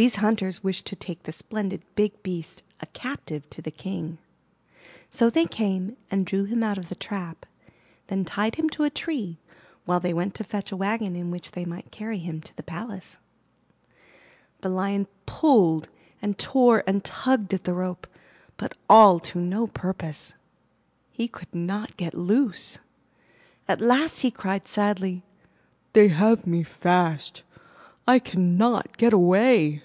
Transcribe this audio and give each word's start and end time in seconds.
These 0.00 0.14
hunters 0.22 0.62
wished 0.62 0.86
to 0.86 0.94
take 0.94 1.24
the 1.24 1.32
splendid 1.32 1.82
big 1.96 2.22
beast 2.22 2.62
a 2.78 2.86
captive 2.86 3.50
to 3.50 3.60
the 3.60 3.72
King. 3.72 4.18
So 5.10 5.28
they 5.28 5.44
came 5.44 5.96
and 6.08 6.24
drew 6.24 6.44
him 6.44 6.60
148 6.60 6.60
IN 6.60 6.64
THE 6.68 7.16
NURSERY 7.16 7.18
out 7.18 7.26
of 7.34 8.06
the 8.06 8.06
trap, 8.06 8.06
then 8.06 8.24
tied 8.24 8.54
him 8.54 8.70
to 8.70 8.84
a 8.84 8.90
tree, 8.90 9.38
while 9.86 9.98
they 9.98 10.14
went 10.14 10.36
to 10.36 10.44
fetch 10.44 10.70
a 10.70 10.76
wagon 10.76 11.16
in 11.16 11.32
which 11.32 11.50
they 11.50 11.64
might 11.64 11.90
carry 11.90 12.18
him 12.18 12.40
to 12.42 12.54
the 12.54 12.62
palace. 12.62 13.16
The 14.60 14.68
Lion 14.68 15.08
pulled 15.26 15.88
and 16.22 16.38
tore 16.38 16.84
and 16.86 17.02
tugged 17.02 17.52
at 17.52 17.64
the 17.64 17.74
rope, 17.74 18.06
but 18.56 18.76
all 18.88 19.18
to 19.18 19.40
no 19.40 19.66
purpose. 19.66 20.34
He 21.10 21.26
could 21.26 21.52
not 21.52 21.96
get 21.96 22.14
loose. 22.14 22.78
At 23.66 23.80
last 23.80 24.18
he 24.18 24.30
cried 24.30 24.68
sadly, 24.68 25.24
'They 25.94 26.06
have 26.06 26.46
me 26.46 26.62
fast! 26.62 27.42
I 28.06 28.20
cannot 28.20 28.96
get 28.96 29.12
away! 29.12 29.82